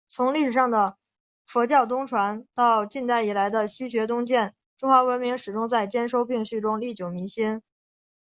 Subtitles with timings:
[0.07, 0.97] 从历史上的
[1.45, 2.47] 佛教东传……
[2.55, 4.55] 到近代以来的“西学东渐”……
[4.79, 7.61] 中华文明始终在兼收并蓄中历久弥新。